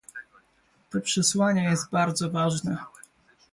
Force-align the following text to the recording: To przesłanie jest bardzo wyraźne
To 0.89 1.01
przesłanie 1.01 1.63
jest 1.63 1.89
bardzo 1.91 2.29
wyraźne 2.29 2.77